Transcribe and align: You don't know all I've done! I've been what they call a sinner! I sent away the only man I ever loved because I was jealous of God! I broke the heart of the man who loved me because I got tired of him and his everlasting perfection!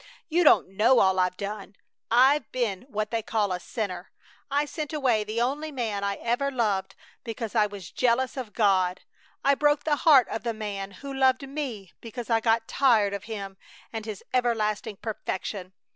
You 0.29 0.43
don't 0.43 0.69
know 0.69 0.97
all 0.99 1.19
I've 1.19 1.37
done! 1.37 1.75
I've 2.09 2.51
been 2.51 2.87
what 2.89 3.11
they 3.11 3.21
call 3.21 3.51
a 3.51 3.59
sinner! 3.59 4.09
I 4.49 4.65
sent 4.65 4.93
away 4.93 5.23
the 5.23 5.39
only 5.39 5.71
man 5.71 6.03
I 6.03 6.15
ever 6.15 6.49
loved 6.49 6.95
because 7.23 7.53
I 7.53 7.67
was 7.67 7.91
jealous 7.91 8.35
of 8.35 8.51
God! 8.53 9.01
I 9.45 9.53
broke 9.53 9.83
the 9.83 9.97
heart 9.97 10.27
of 10.29 10.41
the 10.41 10.55
man 10.55 10.89
who 11.05 11.13
loved 11.13 11.47
me 11.47 11.91
because 12.01 12.31
I 12.31 12.39
got 12.39 12.67
tired 12.67 13.13
of 13.13 13.25
him 13.25 13.57
and 13.93 14.07
his 14.07 14.23
everlasting 14.33 14.95
perfection! 15.03 15.71